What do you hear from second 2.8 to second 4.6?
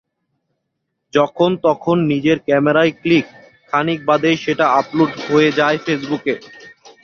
click, খানিক বাদেই